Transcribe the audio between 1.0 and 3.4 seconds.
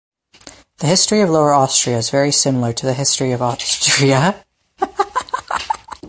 of Lower Austria is very similar to the history